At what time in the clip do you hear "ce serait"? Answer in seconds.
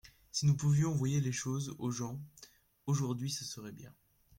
3.29-3.71